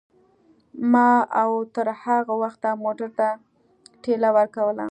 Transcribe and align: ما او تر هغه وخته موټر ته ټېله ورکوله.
ما 0.91 1.09
او 1.41 1.51
تر 1.75 1.87
هغه 2.03 2.33
وخته 2.43 2.69
موټر 2.83 3.09
ته 3.19 3.27
ټېله 4.03 4.29
ورکوله. 4.37 4.85